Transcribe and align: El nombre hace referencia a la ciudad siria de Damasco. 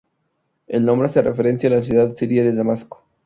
El 0.65 0.83
nombre 0.83 1.09
hace 1.09 1.21
referencia 1.21 1.69
a 1.69 1.73
la 1.73 1.81
ciudad 1.83 2.15
siria 2.15 2.41
de 2.43 2.53
Damasco. 2.55 3.05